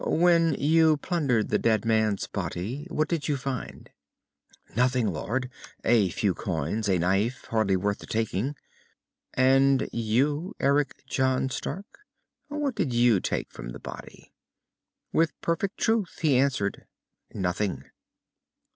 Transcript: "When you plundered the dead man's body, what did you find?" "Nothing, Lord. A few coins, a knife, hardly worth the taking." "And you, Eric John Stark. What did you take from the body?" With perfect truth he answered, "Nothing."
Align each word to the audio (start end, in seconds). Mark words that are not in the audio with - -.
"When 0.03 0.55
you 0.55 0.97
plundered 0.97 1.49
the 1.49 1.59
dead 1.59 1.85
man's 1.85 2.25
body, 2.25 2.87
what 2.89 3.07
did 3.07 3.27
you 3.27 3.37
find?" 3.37 3.87
"Nothing, 4.75 5.05
Lord. 5.13 5.47
A 5.85 6.09
few 6.09 6.33
coins, 6.33 6.89
a 6.89 6.97
knife, 6.97 7.45
hardly 7.51 7.75
worth 7.75 7.99
the 7.99 8.07
taking." 8.07 8.55
"And 9.35 9.87
you, 9.93 10.55
Eric 10.59 11.05
John 11.05 11.51
Stark. 11.51 11.99
What 12.47 12.73
did 12.73 12.95
you 12.95 13.19
take 13.19 13.51
from 13.51 13.73
the 13.73 13.79
body?" 13.79 14.33
With 15.13 15.39
perfect 15.39 15.77
truth 15.77 16.17
he 16.19 16.35
answered, 16.35 16.87
"Nothing." 17.35 17.83